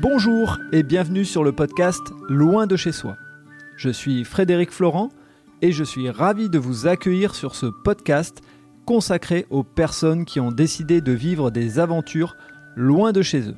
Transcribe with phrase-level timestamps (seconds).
[0.00, 3.16] Bonjour et bienvenue sur le podcast Loin de chez soi.
[3.76, 5.08] Je suis Frédéric Florent
[5.60, 8.40] et je suis ravi de vous accueillir sur ce podcast
[8.86, 12.36] consacré aux personnes qui ont décidé de vivre des aventures
[12.76, 13.56] loin de chez eux.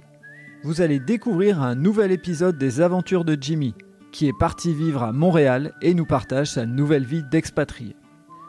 [0.62, 3.74] Vous allez découvrir un nouvel épisode des aventures de Jimmy,
[4.10, 7.94] qui est parti vivre à Montréal et nous partage sa nouvelle vie d'expatrié.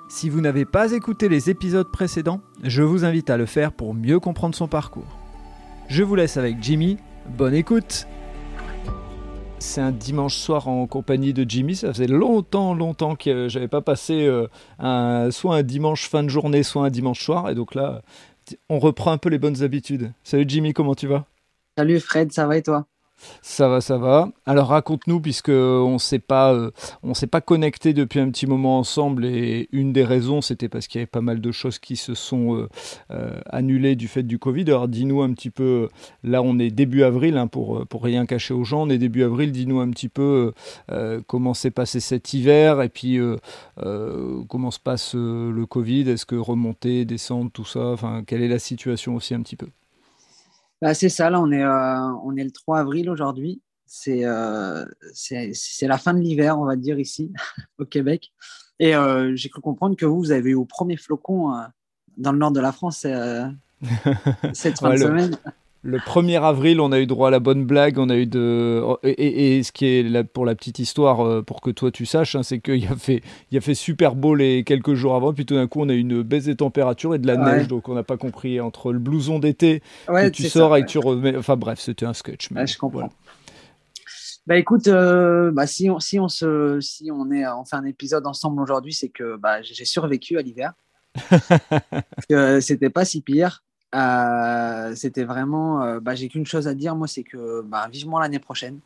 [0.08, 3.94] Si vous n'avez pas écouté les épisodes précédents, je vous invite à le faire pour
[3.94, 5.18] mieux comprendre son parcours.
[5.90, 6.98] Je vous laisse avec Jimmy,
[7.30, 8.08] bonne écoute
[9.62, 11.76] c'est un dimanche soir en compagnie de Jimmy.
[11.76, 16.64] Ça faisait longtemps, longtemps que j'avais pas passé euh, soit un dimanche fin de journée,
[16.64, 17.50] soit un dimanche soir.
[17.50, 18.02] Et donc là,
[18.70, 20.12] on reprend un peu les bonnes habitudes.
[20.24, 21.26] Salut Jimmy, comment tu vas?
[21.78, 22.88] Salut Fred, ça va et toi?
[23.42, 24.30] Ça va, ça va.
[24.46, 26.72] Alors raconte-nous, puisque on s'est pas, euh,
[27.14, 31.00] s'est pas connecté depuis un petit moment ensemble, et une des raisons, c'était parce qu'il
[31.00, 32.70] y avait pas mal de choses qui se sont euh,
[33.12, 34.64] euh, annulées du fait du Covid.
[34.64, 35.90] Alors dis-nous un petit peu.
[36.24, 38.84] Là, on est début avril, hein, pour pour rien cacher aux gens.
[38.84, 39.52] On est début avril.
[39.52, 40.54] Dis-nous un petit peu
[41.28, 43.20] comment s'est passé cet hiver, et puis
[44.48, 46.10] comment se passe le Covid.
[46.10, 47.88] Est-ce que remonter, descendre, tout ça.
[47.88, 49.68] Enfin, quelle est la situation aussi un petit peu?
[50.82, 53.62] Bah, c'est ça, là, on est, euh, on est le 3 avril aujourd'hui.
[54.08, 57.32] Euh, c'est c'est la fin de l'hiver, on va dire, ici,
[57.78, 58.32] au Québec.
[58.80, 61.54] Et euh, j'ai cru comprendre que vous, vous avez eu au premier flocon
[62.18, 63.00] dans le nord de la France
[64.54, 65.38] cette fin de semaine.
[65.84, 67.98] Le 1er avril, on a eu droit à la bonne blague.
[67.98, 71.72] On a eu de et, ce qui est pour la petite histoire, euh, pour que
[71.72, 74.94] toi tu saches, hein, c'est qu'il a fait, il a fait super beau les quelques
[74.94, 75.34] jours avant.
[75.34, 77.68] Puis tout d'un coup, on a eu une baisse des températures et de la neige.
[77.68, 81.00] Donc on n'a pas compris entre le blouson d'été que tu sors et que tu
[81.00, 81.36] remets.
[81.36, 82.50] Enfin bref, c'était un sketch.
[82.52, 83.10] je comprends.
[84.48, 87.86] Bah écoute, euh, bah, si on si on se si on est on fait un
[87.86, 90.74] épisode ensemble aujourd'hui, c'est que bah, j'ai survécu à l'hiver.
[92.30, 93.64] que c'était pas si pire.
[93.94, 95.84] Euh, c'était vraiment.
[95.84, 98.80] Euh, bah, j'ai qu'une chose à dire, moi, c'est que bah, vivement l'année prochaine.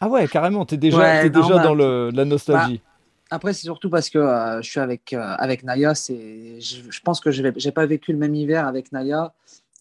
[0.00, 2.82] Ah ouais, carrément, tu es déjà, es déjà bah, dans le, la nostalgie.
[2.84, 2.90] Bah,
[3.30, 5.94] après, c'est surtout parce que euh, je suis avec, avec Naya.
[5.94, 9.32] Je, je pense que je n'ai pas vécu le même hiver avec Naya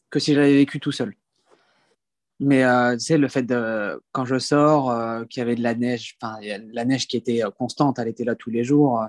[0.09, 1.13] que si j'avais vécu tout seul.
[2.39, 4.93] Mais tu sais, le fait de quand je sors,
[5.29, 6.37] qu'il y avait de la neige, enfin,
[6.73, 9.05] la neige qui était constante, elle était là tous les jours.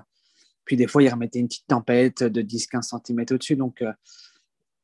[0.65, 3.55] puis des fois, il remettait une petite tempête de 10-15 cm au-dessus.
[3.55, 3.83] Donc,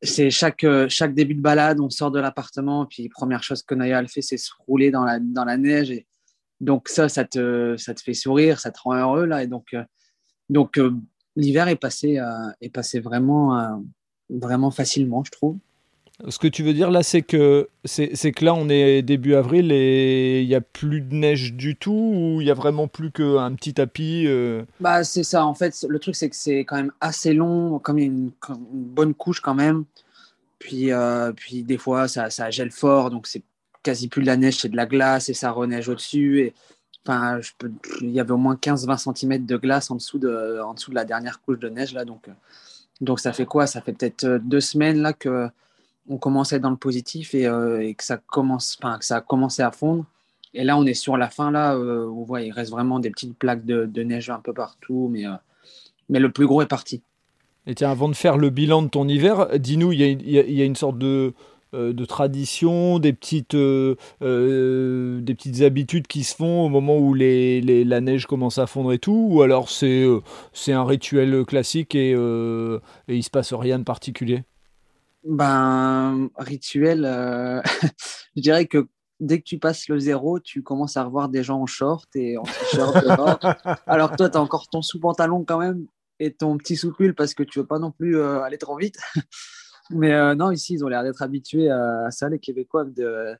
[0.03, 3.74] c'est chaque, euh, chaque début de balade, on sort de l'appartement, puis première chose que
[3.74, 6.03] Naya fait, c'est se rouler dans la, neige.
[6.59, 9.30] Donc ça, ça te, fait sourire, ça te rend heureux.
[9.40, 9.84] Et donc, euh,
[10.50, 10.94] donc euh,
[11.36, 12.19] l'hiver est passé,
[12.62, 15.58] est passé vraiment facilement, je trouve.
[16.29, 19.72] Ce que tu veux dire là, c'est que c'est que là, on est début avril
[19.72, 23.12] et il n'y a plus de neige du tout ou il y a vraiment plus
[23.12, 24.63] qu'un petit tapis euh?
[24.79, 25.44] Bah c'est ça.
[25.44, 28.31] En fait, le truc c'est que c'est quand même assez long, comme y a une,
[28.40, 29.85] bonne couche quand même.
[30.59, 33.41] Puis euh, puis des fois ça, ça gèle fort, donc c'est
[33.81, 36.53] quasi plus de la neige, c'est de la glace et ça reneige au-dessus.
[37.06, 37.40] Enfin,
[38.01, 40.95] il y avait au moins 15-20 cm de glace en dessous de en dessous de
[40.95, 42.30] la dernière couche de neige là, donc
[43.01, 43.66] donc ça fait quoi?
[43.66, 45.50] Ça fait peut-être deux semaines là que
[46.09, 49.72] on commençait dans le positif euh, et, que ça commence, que ça a commencé à
[49.72, 50.06] fondre.
[50.53, 53.09] Et là, on est sur la fin là euh, où voit, il reste vraiment des
[53.09, 55.31] petites plaques de, neige un peu partout, mais, euh,
[56.09, 57.02] mais le plus gros est parti.
[57.66, 60.75] Et tiens, avant de faire le bilan de ton hiver, dis-nous, il y, a une
[60.75, 61.34] sorte de,
[61.72, 63.96] de tradition, des petites, des
[65.34, 69.00] petites habitudes qui se font au moment où les, la neige commence à fondre et
[69.00, 70.06] tout, ou alors c'est
[70.52, 74.44] c'est un rituel classique et, et il se passe rien de particulier?
[75.23, 77.61] Ben, rituel, euh,
[78.35, 78.88] je dirais que
[79.19, 82.38] dès que tu passes le zéro, tu commences à revoir des gens en short et
[82.38, 83.06] en t-shirt.
[83.88, 85.88] Alors toi, tu as encore ton sous-pantalon quand même
[86.19, 88.97] et ton petit sous-pull parce que tu veux pas non plus euh, aller trop vite.
[89.89, 93.38] Mais euh, non, ici, ils ont l'air d'être habitués à, ça, les Québécois, de,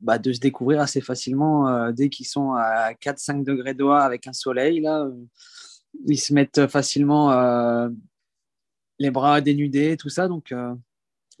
[0.00, 4.80] bah, se découvrir assez facilement dès qu'ils sont à 4-5 degrés dehors avec un soleil.
[4.80, 5.08] Là,
[6.06, 7.88] ils se mettent facilement
[9.00, 10.28] les bras dénudés, tout ça.
[10.28, 10.52] Donc,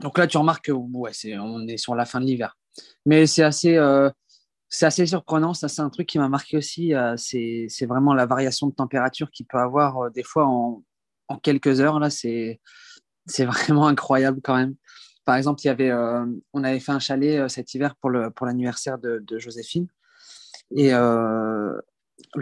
[0.00, 2.56] donc là, tu remarques que ouais, on est sur la fin de l'hiver.
[3.04, 4.10] Mais c'est assez, euh,
[4.80, 5.54] assez surprenant.
[5.54, 6.94] Ça, c'est un truc qui m'a marqué aussi.
[6.94, 10.82] Euh, c'est, vraiment la variation de température qu'il peut avoir euh, des fois en,
[11.42, 11.98] quelques heures.
[11.98, 12.60] Là, c'est,
[13.26, 14.74] c'est vraiment incroyable quand même.
[15.24, 15.92] Par exemple, il y avait,
[16.54, 19.86] on avait fait un chalet cet hiver pour, le, pour l'anniversaire de, Joséphine.
[20.74, 21.82] Et le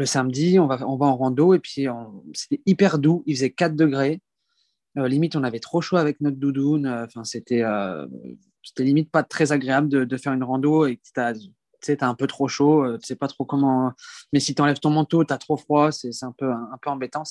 [0.05, 1.89] samedi, on va, on va en rando et puis
[2.33, 3.25] c'était hyper doux.
[3.27, 4.21] Il faisait 4 degrés.
[4.99, 6.87] Euh, limite, on avait trop chaud avec notre doudoune.
[6.87, 8.07] Euh, enfin, c'était, euh,
[8.63, 11.13] c'était limite pas très agréable de, faire une rando et tu
[11.81, 13.93] sais, un peu trop chaud, tu sais pas trop comment.
[14.33, 16.91] Mais si tu enlèves ton manteau, tu as trop froid, c'est, un, peu, un, peu
[16.91, 17.23] embêtant.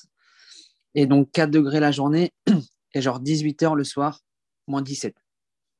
[0.93, 2.33] Et donc, 4 degrés la journée
[2.93, 4.21] et genre 18 heures le soir,
[4.67, 5.15] moins 17.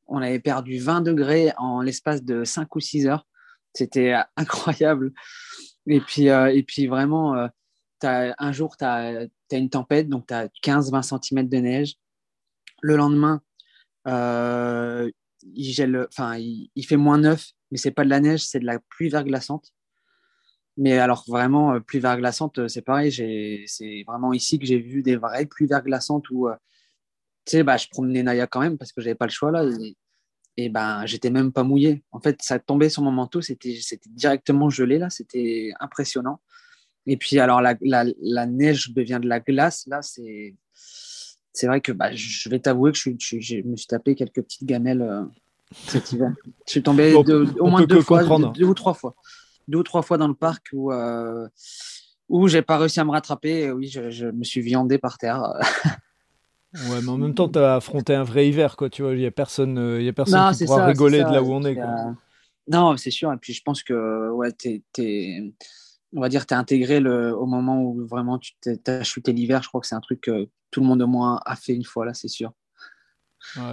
[0.07, 3.25] On avait perdu 20 degrés en l'espace de 5 ou 6 heures.
[3.73, 5.13] C'était incroyable.
[5.87, 7.47] Et puis, et puis vraiment,
[8.06, 11.96] un jour, tu as, une tempête, donc tu as 15-20 cm de neige.
[12.81, 13.42] Le lendemain,
[14.06, 18.66] il, gèle, enfin, il, fait moins 9, mais c'est pas de la neige, c'est de
[18.66, 19.72] la pluie verglaçante.
[20.78, 23.12] Mais alors vraiment, euh, pluie verglaçante, euh, c'est pareil.
[23.68, 28.24] C'est vraiment ici que j'ai vu des vraies pluies verglaçantes où, euh, bah, je promenais
[28.24, 29.63] Naya quand même parce que j'avais pas le choix là.
[29.63, 29.96] Et,
[30.57, 32.04] et ben, j'étais même pas mouillé.
[32.12, 36.42] En fait, ça tombait sur mon manteau, c'était directement gelé là, c'était impressionnant.
[37.07, 40.56] Et puis alors la, la, la, neige devient de la glace là, c'est
[41.54, 44.66] c'est vrai que bah, je vais t'avouer que je, je, me suis tapé quelques petites
[44.66, 45.25] gamelles
[45.88, 46.34] cet hiver.
[46.66, 48.24] Je suis tombé au moins deux fois,
[48.54, 49.16] deux, ou trois fois
[49.68, 51.48] deux ou trois fois dans le parc où, euh,
[52.30, 53.72] où j'ai pas réussi à me rattraper.
[53.72, 55.42] oui, je, me suis viandé par terre.
[56.74, 58.90] ouais, mais en même temps, tu as affronté un vrai hiver, quoi.
[58.90, 61.42] Tu vois, il n'y a personne, euh, y a personne qui pourra rigoler de là
[61.42, 61.75] où on est.
[61.75, 62.16] Quoi.
[62.68, 63.31] Non, c'est sûr.
[63.31, 65.54] Et puis, je pense que, ouais, es,
[66.15, 68.53] on va dire, tu es intégré le, au moment où vraiment tu
[68.88, 69.62] as chuté l'hiver.
[69.62, 71.83] Je crois que c'est un truc que tout le monde au moins a fait une
[71.83, 72.53] fois, là, c'est sûr.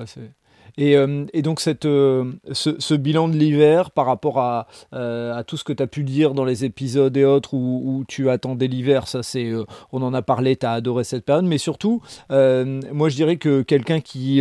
[0.06, 0.34] C'est
[0.80, 5.56] euh, et, donc cette, euh, ce, bilan de l'hiver par rapport à, euh, à, tout
[5.56, 9.06] ce que tu as pu dire dans les épisodes et autres où, tu attendais l'hiver,
[9.06, 9.52] ça c'est,
[9.92, 13.62] on en a parlé, tu as adoré cette période, mais surtout, moi je dirais que
[13.62, 14.40] quelqu'un qui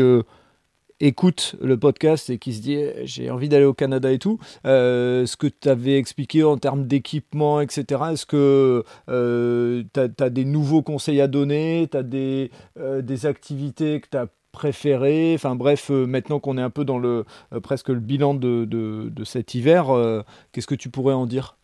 [1.01, 4.39] écoute le podcast et qui se dit eh, j'ai envie d'aller au Canada et tout,
[4.63, 10.81] ce que tu avais expliqué en termes d'équipement, etc., est-ce que tu as, des nouveaux
[10.81, 16.05] conseils à donner, tu as des, des activités que tu as préféré Enfin bref, euh,
[16.05, 19.89] maintenant qu'on est un peu dans le euh, presque le bilan de, de, cet hiver,
[19.89, 21.57] euh, qu'est-ce que tu pourrais en dire?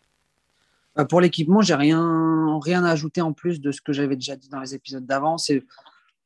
[1.08, 4.48] Pour l'équipement, j'ai rien, rien à ajouter en plus de ce que j'avais déjà dit
[4.48, 5.38] dans les épisodes d'avant.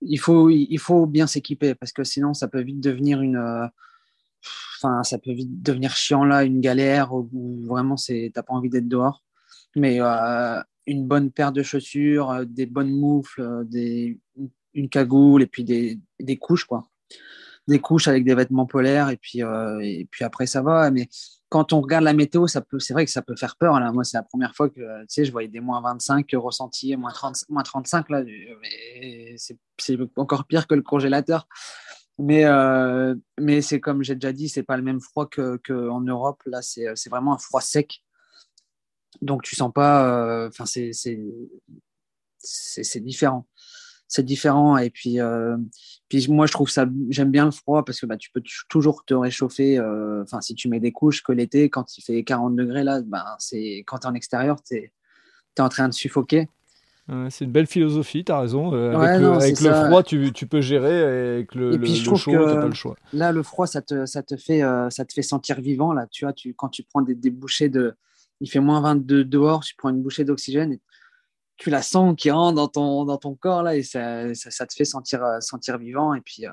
[0.05, 3.71] Il faut, il faut bien s'équiper parce que sinon ça peut vite devenir une
[4.79, 7.29] enfin ça peut vite devenir chiant là une galère où
[7.67, 9.25] vraiment c'est t'as pas envie d'être dehors
[9.77, 10.01] mais
[10.87, 14.19] une bonne paire de chaussures des bonnes moufles des
[14.75, 16.89] une cagoule et puis des, des, couches, quoi.
[17.69, 20.91] Des couches avec des vêtements polaires et puis, euh, et puis après ça va.
[20.91, 21.09] Mais
[21.53, 23.79] quand on regarde la météo, ça peut, c'est vrai que ça peut faire peur.
[23.79, 23.93] Là.
[23.93, 27.13] Moi, c'est la première fois que tu sais, je voyais des moins 25 ressentis, moins,
[27.13, 28.09] 30, moins 35.
[28.09, 28.23] Là,
[29.37, 29.59] c'est,
[30.17, 31.47] encore pire que le congélateur.
[32.19, 36.09] Mais, euh, mais c'est comme j'ai déjà dit, c'est pas le même froid qu'en que
[36.09, 36.41] Europe.
[36.47, 38.03] Là, c'est, vraiment un froid sec.
[39.21, 40.09] Donc, tu sens pas.
[40.09, 40.93] Euh, enfin, c'est,
[42.39, 43.47] c'est différent
[44.13, 44.77] c'est différent.
[44.77, 45.57] Et puis, euh,
[46.11, 49.07] puis moi, je trouve ça, j'aime bien le froid parce que bah, tu peux toujours
[49.07, 49.79] te réchauffer.
[49.79, 53.01] Euh, enfin, si tu mets des couches que l'été, quand il fait 40 degrés, là,
[53.01, 54.93] bah, c'est quand tu es en extérieur, tu es,
[55.59, 56.47] en train de suffoquer.
[57.31, 58.75] c'est une belle philosophie, tu as raison.
[58.75, 62.37] Euh, avec, le, froid, tu, tu, peux gérer, et avec le, puis, je chaud, tu
[62.37, 62.97] pas le choix.
[63.15, 64.61] Là, le froid, ça te, ça te, fait,
[64.91, 65.95] ça te fait sentir vivant.
[65.95, 67.95] Là, tu vois, tu, quand tu prends des, des bouchées de.
[68.43, 70.81] Il fait moins 22 dehors, tu prends une bouchée d'oxygène et
[71.63, 74.75] tu la sens qui rentre dans ton, dans ton corps là, et ça, ça, te
[74.75, 76.13] fait sentir, euh, sentir vivant.
[76.13, 76.51] Et puis, euh,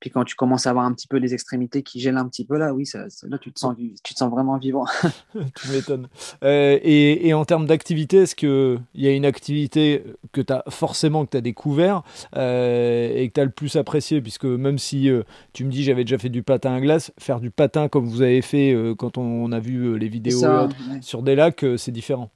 [0.00, 2.44] puis quand tu commences à avoir un petit peu les extrémités qui gèlent un petit
[2.44, 4.86] peu là, oui, ça, là tu te, sens, tu te sens vraiment vivant.
[5.34, 6.08] tu m'étonnes.
[6.42, 10.02] Euh, et, et, en termes d'activité, est-ce qu'il y a une activité
[10.32, 14.20] que tu as forcément que tu as découvert et que tu as le plus apprécié?
[14.20, 15.08] Puisque même si
[15.52, 18.22] tu me dis j'avais déjà fait du patin à glace, faire du patin comme vous
[18.22, 20.42] avez fait quand on, a vu les vidéos
[21.02, 22.32] sur des lacs, c'est différent.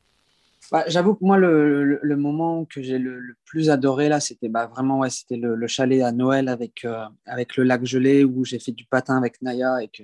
[0.73, 5.01] Bah, j'avoue que moi, le, moment que j'ai le, plus adoré, là, c'était bah, vraiment
[5.01, 8.59] ouais, c'était le, le, chalet à Noël avec, euh, avec le lac gelé où j'ai
[8.59, 10.03] fait du patin avec Naya et que,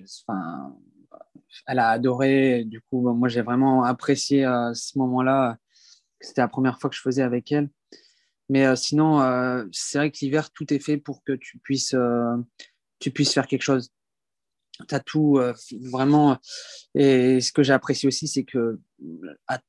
[1.67, 2.64] elle a adoré.
[2.64, 5.57] Du coup, moi, j'ai vraiment apprécié euh, ce moment-là.
[6.21, 7.71] C'était la première fois que je faisais avec elle.
[8.50, 9.21] Mais euh, sinon,
[9.73, 11.97] c'est vrai que l'hiver, tout est fait pour que tu puisses,
[12.99, 13.90] tu puisses faire quelque chose.
[14.88, 15.40] Tu as tout
[15.83, 16.38] vraiment.
[16.95, 18.81] Et ce que j'ai apprécié aussi, c'est que
[19.47, 19.61] à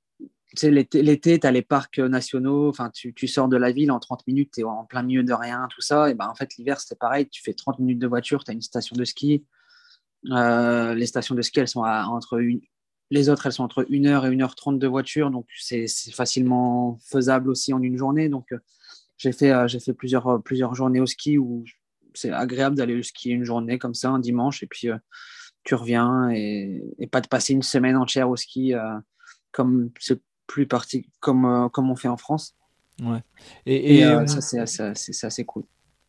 [0.63, 4.27] l'été, tu as les parcs nationaux, enfin, tu, tu, sors de la ville en 30
[4.27, 6.09] minutes, tu es en plein milieu de rien, tout ça.
[6.09, 8.53] Et ben, en fait, l'hiver, c'est pareil, tu fais 30 minutes de voiture, tu as
[8.53, 9.45] une station de ski.
[10.31, 12.61] Euh, les stations de ski, elles sont entre une,
[13.09, 17.73] les autres, elles sont entre 1h et 1h30 de voiture, donc c'est facilement faisable aussi
[17.73, 18.27] en une journée.
[18.29, 18.59] Donc, euh,
[19.17, 21.63] j'ai fait, euh, fait plusieurs, plusieurs journées au ski où
[22.13, 24.89] c'est agréable d'aller skier une journée comme ça, un dimanche, et puis
[25.63, 28.73] tu reviens et, et, pas de passer une semaine entière au ski
[29.51, 30.13] comme ce
[30.51, 32.55] plus parti comme, euh, comme on fait en France.
[33.01, 33.19] Ouais.
[33.65, 35.63] Et, et, euh, ça, c'est assez, cool.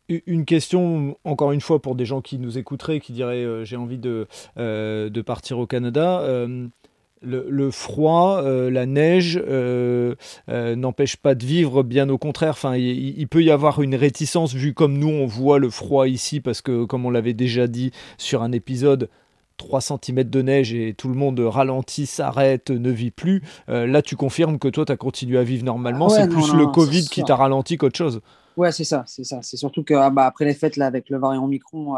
[0.08, 3.76] Une question, encore une fois, pour des gens qui nous écouteraient, qui diraient euh, j'ai
[3.76, 6.26] envie de, de partir au Canada.
[7.25, 9.40] Le, froid, la neige
[10.49, 12.50] n'empêche pas de vivre, bien au contraire.
[12.50, 16.08] Enfin, il, il, peut y avoir une réticence vu comme nous on voit le froid
[16.08, 19.08] ici, parce que comme on l'avait déjà dit sur un épisode,
[19.56, 23.42] 3 cm de neige et tout le monde ralentit, s'arrête, ne vit plus.
[23.68, 26.09] là, tu confirmes que toi, tu as continué à vivre normalement.
[26.09, 28.21] c'est plus le Covid qui t'a ralenti qu'autre chose.
[28.56, 29.40] Ouais, c'est ça, c'est ça.
[29.42, 31.94] C'est surtout que ah, bah, après les fêtes là, avec le variant Omicron,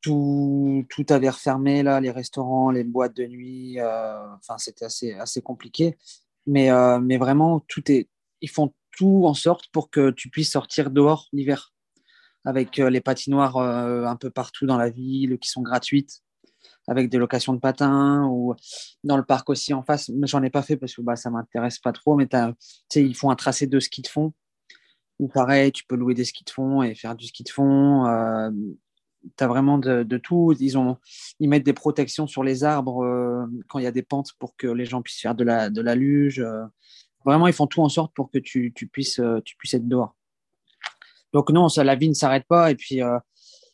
[0.00, 3.78] tout, tout avait refermé là, les restaurants, les boîtes de nuit.
[3.80, 5.96] Enfin, c'était assez, assez compliqué.
[6.46, 8.08] Mais, mais vraiment, tout est,
[8.40, 11.72] ils font tout en sorte pour que tu puisses sortir dehors l'hiver
[12.44, 16.22] avec les patinoires un peu partout dans la ville qui sont gratuites
[16.88, 18.54] avec des locations de patins ou
[19.04, 20.08] dans le parc aussi en face.
[20.08, 22.16] Mais j'en ai pas fait parce que bah, ça m'intéresse pas trop.
[22.16, 22.26] Mais
[22.96, 24.32] ils font un tracé de ski de fond.
[25.18, 28.06] Ou pareil, tu peux louer des skis de fond et faire du ski de fond.
[28.06, 28.50] Euh,
[29.36, 30.54] tu as vraiment de, tout.
[30.58, 30.96] Ils, ont,
[31.40, 34.56] ils mettent des protections sur les arbres euh, quand il y a des pentes pour
[34.56, 36.40] que les gens puissent faire de la, de la luge.
[36.40, 36.64] Euh.
[37.24, 40.14] Vraiment, ils font tout en sorte pour que tu, tu puisses, tu puisses être dehors.
[41.34, 42.70] Donc non, ça, la vie ne s'arrête pas.
[42.70, 43.00] Et puis,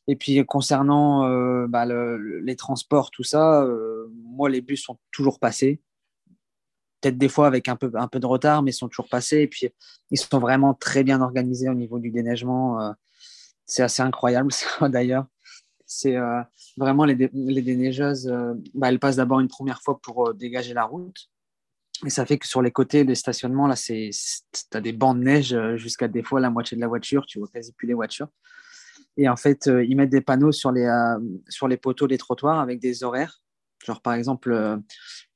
[0.06, 5.38] et puis concernant euh, bah, les transports, tout ça, euh, moi les bus sont toujours
[5.38, 5.80] passés.
[7.00, 9.38] Peut-être des fois avec un peu, un peu de retard, mais ils sont toujours passés.
[9.38, 9.70] Et puis
[10.10, 12.80] ils sont vraiment très bien organisés au niveau du déneigement.
[12.80, 12.92] Euh,
[13.66, 15.26] c'est assez incroyable d'ailleurs.
[15.86, 16.16] C'est
[16.76, 18.32] vraiment les, les déneigeuses,
[18.72, 21.28] bah, elles passent d'abord une première fois pour dégager la route.
[22.04, 24.10] Et ça fait que sur les côtés des stationnements, là, tu
[24.72, 27.48] as des bancs de neige jusqu'à des fois la moitié de la voiture, tu vois
[27.48, 28.28] quasi plus les voitures.
[29.16, 31.18] Et en fait, euh, ils mettent des panneaux sur les, euh,
[31.48, 33.40] sur les poteaux des trottoirs avec des horaires.
[33.84, 34.76] Genre, par exemple, euh,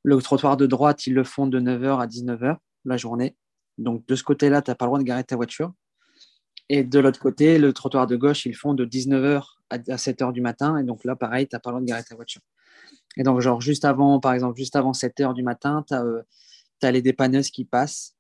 [0.03, 3.37] le trottoir de droite, ils le font de 9h à 19h la journée.
[3.77, 5.73] Donc, de ce côté-là, tu n'as pas le droit de garer ta voiture.
[6.69, 10.41] Et de l'autre côté, le trottoir de gauche, ils font de 19h à 7h du
[10.41, 10.77] matin.
[10.79, 12.43] Et donc là, pareil, tu n'as pas le droit de garer ta voiture.
[13.17, 17.03] Et donc, genre, juste avant, par exemple, juste avant 7h du matin, tu as, les
[17.03, 18.17] dépanneuses qui passent,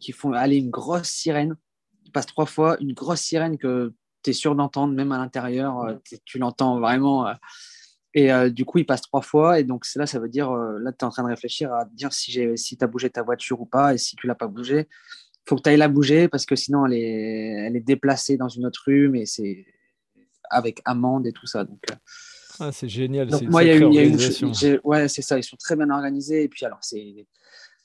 [0.00, 1.56] qui font aller une grosse sirène.
[2.04, 3.92] Ils passent trois fois, une grosse sirène que
[4.24, 7.28] tu es sûr d'entendre, même à l'intérieur, euh, tu l'entends vraiment.
[7.28, 7.34] Euh.
[8.14, 9.60] et euh, du coup, il passe trois fois.
[9.60, 12.12] Et donc, là, ça veut dire, là, tu es en train de réfléchir à dire
[12.12, 13.94] si, si tu as bougé ta voiture ou pas.
[13.94, 16.56] Et si tu l'as pas bougé, il faut que tu ailles la bouger parce que
[16.56, 19.66] sinon, elle est, elle est déplacée dans une autre rue, mais c'est
[20.50, 21.64] avec amende et tout ça.
[21.64, 21.80] Donc,
[22.60, 23.28] ah, c'est génial.
[23.28, 24.80] Donc, moi, il y a une.
[24.84, 25.38] Ouais, c'est ça.
[25.38, 26.44] Ils sont très bien organisés.
[26.44, 27.26] Et puis, alors, c'est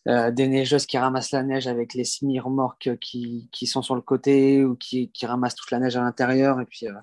[0.07, 4.01] euh, des neigeuses qui ramassent la neige avec les semi-remorques qui, qui, sont sur le
[4.01, 6.93] côté ou qui, qui, ramassent toute la neige à l'intérieur et puis euh,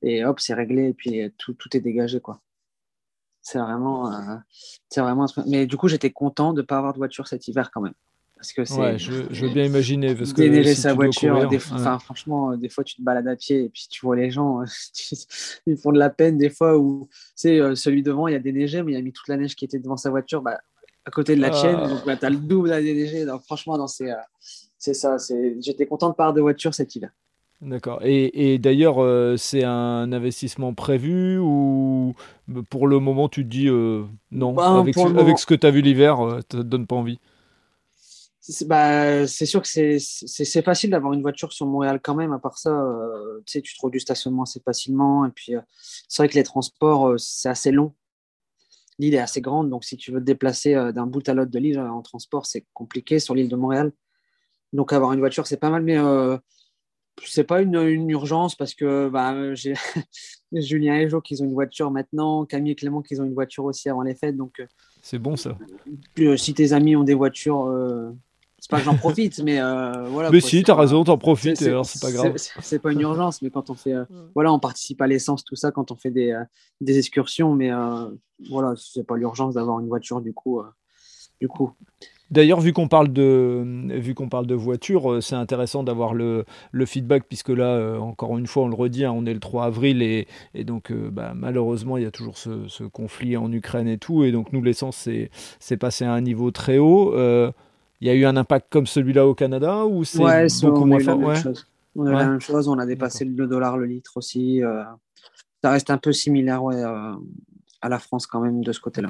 [0.00, 2.40] et hop c'est réglé et puis tout, tout est dégagé quoi.
[3.42, 4.36] C'est vraiment euh,
[4.88, 7.82] c'est vraiment mais du coup j'étais content de pas avoir de voiture cet hiver quand
[7.82, 7.94] même.
[8.34, 12.56] Parce que ouais, je, je, veux bien imaginer parce que déneiger sa voiture des franchement
[12.56, 14.62] des fois tu te balades à pied et puis tu vois les gens
[15.66, 18.82] ils font de la peine des fois où c'est celui devant il y a déneigé
[18.82, 20.60] mais il a mis toute la neige qui était devant sa voiture bah
[21.04, 21.78] à côté de la chaîne.
[21.82, 21.88] Ah.
[21.88, 23.26] Donc, bah, tu as le double à DDG.
[23.26, 24.14] Donc, franchement, euh,
[24.78, 25.16] c'est ça.
[25.60, 27.10] J'étais content de part de voiture cet hiver.
[27.60, 28.00] D'accord.
[28.02, 32.14] Et, et d'ailleurs, euh, c'est un investissement prévu ou
[32.70, 34.96] pour le moment, tu te dis euh, non bah, avec,
[35.38, 37.20] ce, que tu as vu l'hiver, ça te donne pas envie?
[38.66, 42.32] Bah, c'est sûr que c'est facile d'avoir une voiture sur Montréal quand même.
[42.32, 42.84] À part ça,
[43.46, 45.24] tu trouves du stationnement assez facilement.
[45.24, 45.52] Et puis,
[46.08, 47.94] c'est vrai que les transports, c'est assez long
[49.02, 51.50] l'île est assez grande, donc si tu veux te déplacer euh, d'un bout à l'autre
[51.50, 53.92] de l'île euh, en transport, c'est compliqué sur l'île de Montréal.
[54.72, 56.38] Donc avoir une voiture, c'est pas mal, mais euh,
[57.24, 59.74] c'est pas une, urgence parce que bah, j'ai
[60.52, 63.64] Julien et Jo qui ont une voiture maintenant, Camille et Clément qui ont une voiture
[63.64, 64.36] aussi avant les fêtes.
[64.36, 64.62] Donc
[65.02, 65.58] c'est bon ça.
[66.36, 67.70] si tes amis ont des voitures,
[68.62, 70.30] c'est pas que j'en profite, mais euh, voilà.
[70.30, 72.34] Mais si, t'as raison, t'en profites, alors c'est pas grave.
[72.36, 74.04] C'est pas une urgence, mais quand on fait, euh,
[74.36, 76.44] voilà, on participe à l'essence, tout ça, quand on fait des, euh,
[76.80, 77.72] des excursions, mais
[78.48, 80.62] voilà, c'est pas l'urgence d'avoir une voiture du coup.
[81.40, 81.72] du coup.
[82.30, 83.64] D'ailleurs, vu qu'on parle de,
[83.96, 88.46] vu qu'on parle de voiture, c'est intéressant d'avoir le, le, feedback puisque là, encore une
[88.46, 91.96] fois, on le redit, hein, on est le 3 avril et, et donc bah, malheureusement,
[91.96, 95.08] il y a toujours ce, ce, conflit en Ukraine et tout, et donc nous l'essence
[95.58, 97.12] c'est passé à un niveau très haut
[98.02, 100.18] il y a eu un impact comme celui-là au Canada ou c'est
[100.62, 101.20] beaucoup moins fort?
[101.94, 104.62] On a la même chose, on a dépassé le 2 dollars le litre aussi.
[104.64, 104.82] Euh,
[105.62, 107.12] ça reste un peu similaire euh,
[107.80, 109.08] à la France quand même de ce côté-là.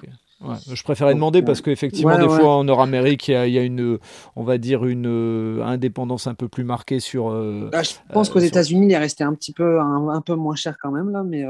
[0.69, 3.99] je préférais demander parce qu'effectivement, des fois en Nord-Amérique, il y, a une,
[4.37, 7.31] on va dire, une euh, indépendance un peu plus marquée sur.
[7.71, 10.77] Bah, je pense qu'aux États-Unis, il est resté un petit peu, un, peu moins cher
[10.83, 11.47] quand même là, mais,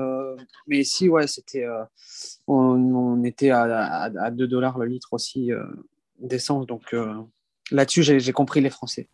[0.68, 1.66] mais si, ouais, c'était,
[2.46, 5.50] on, était à, à, 2 dollars le litre aussi
[6.22, 6.66] d'essence.
[6.66, 7.14] Donc euh,
[7.70, 9.08] là-dessus, j'ai compris les Français.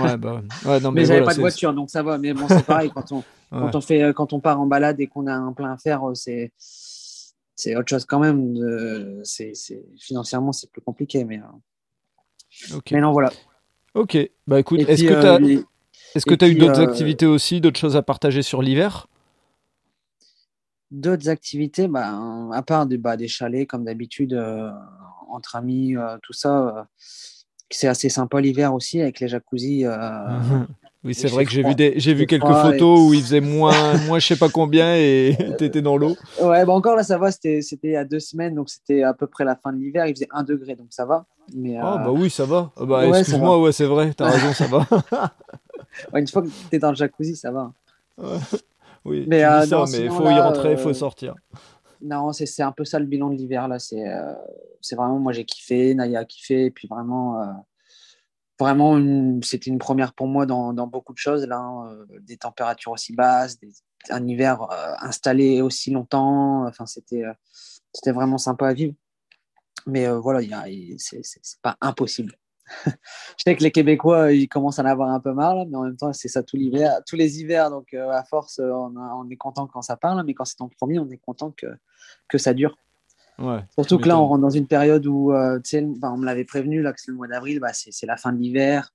[0.00, 0.42] Ouais, bah,
[0.80, 2.18] non, mais, j'avais pas de voiture, donc ça va.
[2.18, 5.00] Mais bon, c'est pareil quand on, quand on fait, euh, quand on part en balade
[5.00, 6.52] et qu'on a un plein à faire, euh, c'est
[7.54, 9.22] c'est autre chose quand même.
[9.24, 9.52] c'est
[9.98, 11.40] financièrement, c'est plus compliqué, mais.
[12.90, 13.30] Mais non, voilà.
[13.94, 15.64] Ok, bah écoute, est-ce que tu as,
[16.14, 19.06] est-ce que tu as eu d'autres activités aussi, d'autres choses à partager sur l'hiver?
[20.90, 22.18] D'autres activités, bah,
[22.52, 24.34] à part des, bah, des chalets, comme d'habitude,
[25.32, 26.86] entre amis, tout ça,
[27.70, 29.84] c'est assez sympa l'hiver aussi, avec les jacuzzi.
[31.04, 33.72] Oui, c'est vrai que j'ai vu, des, j'ai vu quelques photos où il faisait moins,
[34.06, 36.16] moins je sais pas combien et tu étais dans l'eau.
[36.40, 39.02] Ouais, bah encore là, ça va, c'était, c'était il y a deux semaines, donc c'était
[39.02, 41.26] à peu près la fin de l'hiver, il faisait un degré, donc ça va.
[41.56, 42.70] Mais, ah, bah oui, ça va.
[42.76, 44.86] Ah bah, excuse-moi, ouais, c'est vrai, tu as raison, ça va.
[46.20, 47.72] une fois que tu es dans le jacuzzi, ça va.
[49.04, 51.34] oui, mais, euh, ça, mais il faut y rentrer, il faut euh, sortir.
[52.02, 53.78] Non, c'est, un peu ça le bilan de l'hiver, là.
[53.78, 54.34] C'est, euh,
[54.80, 57.64] c'est vraiment, moi j'ai kiffé, Naya a kiffé, et puis vraiment
[58.62, 61.46] vraiment, c'était une première pour moi dans, beaucoup de choses.
[61.46, 63.58] Là, hein, euh, des températures aussi basses,
[64.10, 66.66] un hiver euh, installé aussi longtemps.
[66.66, 67.32] Enfin, c'était, euh,
[67.92, 68.94] c'était vraiment sympa à vivre.
[69.86, 70.40] Mais voilà,
[70.98, 71.22] c'est,
[71.60, 72.36] pas impossible.
[72.86, 72.90] Je
[73.44, 75.96] sais que les Québécois, ils commencent à en avoir un peu marre, mais en même
[75.96, 77.70] temps, c'est ça tout l'hiver, tous les hivers.
[77.70, 81.08] Donc, à force, on, est content quand ça parle, mais quand c'est en premier, on
[81.10, 81.66] est content que,
[82.28, 82.76] que ça dure.
[83.74, 85.58] Surtout que là, on rentre dans une période où, euh,
[86.02, 88.38] on me l'avait prévenu, là, que c'est le mois d'avril, bah, c'est la fin de
[88.38, 88.92] l'hiver.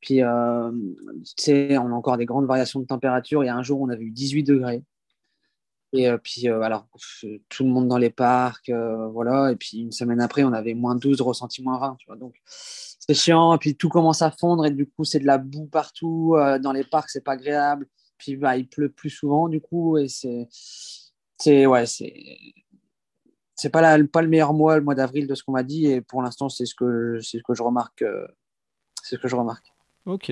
[0.00, 0.72] Puis, euh, on
[1.48, 3.42] a encore des grandes variations de température.
[3.42, 4.82] Il y a un jour, on avait eu 18 degrés.
[5.92, 6.86] Et euh, puis, alors,
[7.48, 8.70] tout le monde dans les parcs,
[9.12, 9.52] voilà.
[9.52, 12.16] Et puis, une semaine après, on avait moins 12, ressenti moins 20, tu vois.
[12.16, 13.54] Donc, c'est chiant.
[13.54, 14.66] Et puis, tout commence à fondre.
[14.66, 16.36] Et du coup, c'est de la boue partout.
[16.60, 17.86] dans les parcs, c'est pas agréable.
[18.18, 19.98] Puis, bah, il pleut plus souvent, du coup.
[19.98, 20.48] Et c'est.
[21.38, 21.66] C'est.
[21.66, 22.12] Ouais, c'est
[23.58, 25.86] c'est pas, pas le meilleur mois, le mois d'avril, de ce qu'on m'a dit.
[25.86, 28.02] Et pour l'instant, c'est ce que, ce que je remarque.
[28.02, 28.26] Euh,
[29.02, 29.72] c'est ce que je remarque.
[30.06, 30.30] Ok.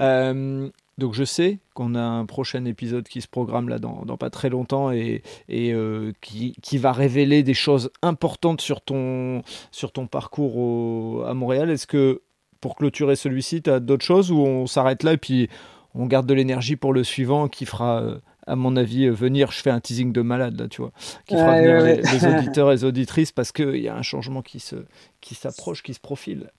[0.00, 4.16] Euh, donc je sais qu'on a un prochain épisode qui se programme là dans, dans
[4.16, 9.42] pas très longtemps et, et euh, qui, qui, va révéler des choses importantes sur ton,
[9.70, 11.70] sur ton parcours à Montréal.
[11.70, 12.22] Est-ce que
[12.60, 15.48] pour clôturer celui-ci, tu as d'autres choses ou on s'arrête là et puis
[15.94, 18.02] on garde de l'énergie pour le suivant qui fera
[18.48, 19.52] à mon avis, euh, venir?
[19.52, 20.90] Je fais un teasing de malade, là, tu vois,
[21.26, 24.58] qui fera venir Les, auditeurs et les auditrices parce qu'il y a un changement qui
[24.58, 24.76] se
[25.20, 26.50] qui s'approche, qui se profile.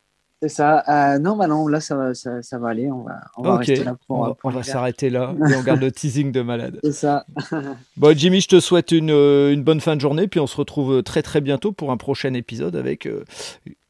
[0.41, 0.83] C'est ça.
[0.87, 2.89] Euh, non, bah non, là, ça va, ça, ça va aller.
[2.89, 5.91] On va, on va rester là pour, On va, s'arrêter là et on garde le
[5.91, 6.79] teasing de malade.
[6.83, 7.25] C'est ça.
[7.97, 10.27] bon, Jimmy, je te souhaite une, euh, une, bonne fin de journée.
[10.27, 13.07] Puis on se retrouve très, très bientôt pour un prochain épisode avec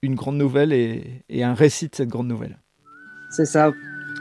[0.01, 2.57] une grande nouvelle et, et un récit de cette grande nouvelle.
[3.29, 3.71] C'est ça.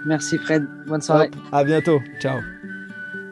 [0.05, 0.67] Merci, Fred.
[0.87, 1.31] Bonne soirée.
[1.51, 2.01] à bientôt.
[2.21, 2.41] Ciao.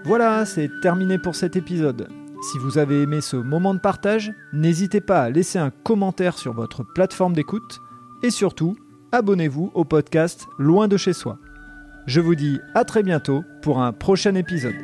[0.04, 2.08] Voilà, c'est terminé pour cet épisode.
[2.42, 6.52] Si vous avez aimé ce moment de partage, n'hésitez pas à laisser un commentaire sur
[6.52, 7.80] votre plateforme d'écoute
[8.22, 8.76] et surtout,
[9.12, 11.38] abonnez-vous au podcast Loin de chez soi.
[12.06, 14.76] Je vous dis à très bientôt pour un prochain épisode.